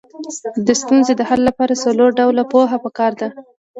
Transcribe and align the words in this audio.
د 0.67 0.67
ستونزې 0.81 1.13
د 1.17 1.21
حل 1.29 1.41
لپاره 1.49 1.73
څلور 1.83 2.09
ډوله 2.19 2.43
پوهه 2.51 2.77
پکار 2.85 3.11
ده. 3.21 3.29